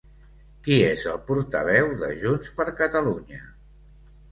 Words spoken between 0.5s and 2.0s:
Qui és el portaveu